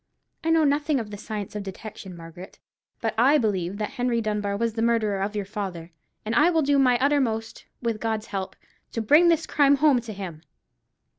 [0.43, 2.57] I know nothing of the science of detection, Margaret;
[3.01, 5.91] but I believe that Henry Dunbar was the murderer of your father;
[6.25, 8.55] and I will do my uttermost, with God's help,
[8.93, 10.41] to bring this crime home to him."